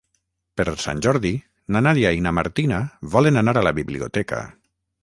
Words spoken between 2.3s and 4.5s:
Martina volen anar a la biblioteca.